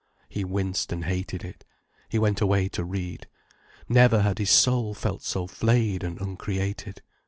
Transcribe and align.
He 0.29 0.43
winced 0.43 0.91
and 0.91 1.05
hated 1.05 1.43
it. 1.45 1.63
He 2.09 2.17
went 2.17 2.41
away 2.41 2.69
to 2.69 2.83
read. 2.83 3.27
Never 3.87 4.23
had 4.23 4.39
his 4.39 4.49
soul 4.49 4.95
felt 4.95 5.21
so 5.21 5.45
flayed 5.45 6.03
and 6.03 6.19
uncreated. 6.19 7.03